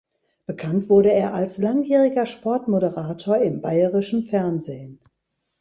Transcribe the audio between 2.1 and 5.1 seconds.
Sportmoderator im Bayerischen Fernsehen.